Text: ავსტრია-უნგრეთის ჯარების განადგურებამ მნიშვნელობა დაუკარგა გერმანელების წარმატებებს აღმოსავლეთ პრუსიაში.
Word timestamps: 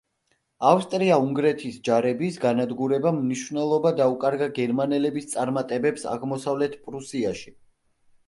ავსტრია-უნგრეთის 0.67 1.75
ჯარების 1.89 2.39
განადგურებამ 2.45 3.19
მნიშვნელობა 3.27 3.91
დაუკარგა 3.99 4.49
გერმანელების 4.57 5.29
წარმატებებს 5.35 6.07
აღმოსავლეთ 6.15 6.81
პრუსიაში. 6.89 7.55